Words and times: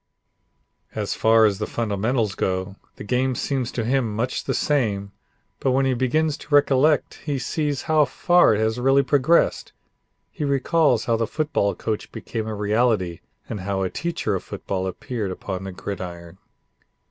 As 0.95 1.13
far 1.13 1.45
as 1.45 1.59
the 1.59 1.67
fundamentals 1.67 2.33
go, 2.33 2.75
the 2.95 3.03
game 3.03 3.35
seems 3.35 3.71
to 3.73 3.85
him 3.85 4.15
much 4.15 4.45
the 4.45 4.53
same, 4.55 5.11
but 5.59 5.73
when 5.73 5.85
he 5.85 5.93
begins 5.93 6.37
to 6.37 6.55
recollect 6.55 7.21
he 7.25 7.37
sees 7.37 7.83
how 7.83 8.05
far 8.05 8.55
it 8.55 8.59
has 8.59 8.79
really 8.79 9.03
progressed. 9.03 9.73
He 10.31 10.43
recalls 10.43 11.05
how 11.05 11.17
the 11.17 11.27
football 11.27 11.75
coach 11.75 12.11
became 12.11 12.47
a 12.47 12.55
reality 12.55 13.19
and 13.47 13.59
how 13.59 13.83
a 13.83 13.91
teacher 13.91 14.33
of 14.33 14.43
football 14.43 14.87
appeared 14.87 15.29
upon 15.29 15.65
the 15.65 15.71
gridiron. 15.71 16.39